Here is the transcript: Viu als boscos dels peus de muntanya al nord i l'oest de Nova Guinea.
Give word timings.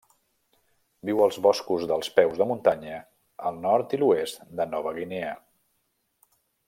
Viu 1.09 1.19
als 1.25 1.35
boscos 1.47 1.85
dels 1.91 2.09
peus 2.15 2.39
de 2.41 2.47
muntanya 2.53 2.97
al 3.51 3.61
nord 3.67 3.95
i 3.99 4.01
l'oest 4.05 4.43
de 4.61 4.67
Nova 4.73 4.95
Guinea. 4.99 5.37